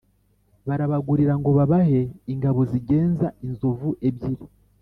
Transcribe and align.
barabagurira 0.67 1.33
ngo 1.39 1.49
babahe 1.57 2.01
ingabo 2.33 2.61
zigenza 2.71 3.27
inzovu 3.45 3.89
ebyiri. 4.07 4.45